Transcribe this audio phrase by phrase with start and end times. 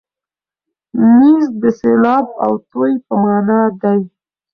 [1.17, 3.99] نیز د سېلاب او توی په مانا دی.